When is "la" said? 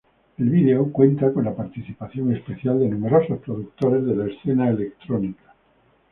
1.45-1.53, 4.15-4.25